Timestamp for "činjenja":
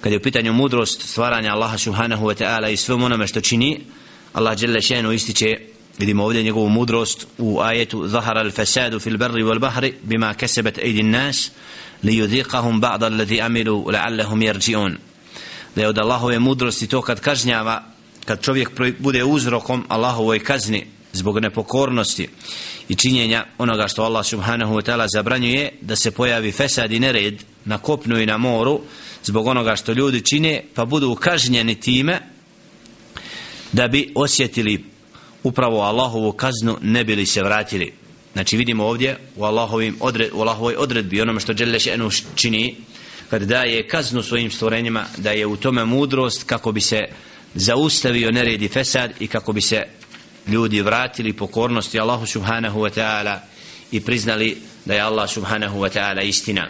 22.94-23.44